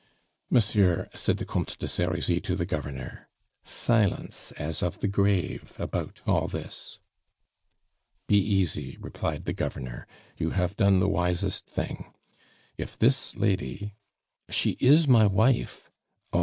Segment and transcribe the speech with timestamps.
[0.49, 3.27] "Monsieur," said the Comte de Serizy to the Governor,
[3.63, 6.97] "silence as of the grave about all this."
[8.25, 10.07] "Be easy," replied the Governor;
[10.39, 12.11] "you have done the wisest thing.
[12.79, 13.93] If this lady"
[14.59, 15.91] "She is my wife."
[16.33, 16.39] "Oh!